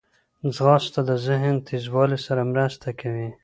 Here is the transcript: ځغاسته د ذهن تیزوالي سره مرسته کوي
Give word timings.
ځغاسته 0.55 1.01
د 1.09 1.11
ذهن 1.27 1.55
تیزوالي 1.67 2.19
سره 2.25 2.41
مرسته 2.53 2.89
کوي 3.01 3.29